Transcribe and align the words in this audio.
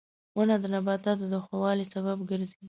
•ونه 0.37 0.55
د 0.61 0.65
نباتاتو 0.75 1.25
د 1.33 1.35
ښه 1.45 1.55
والي 1.63 1.85
سبب 1.93 2.17
ګرځي. 2.29 2.57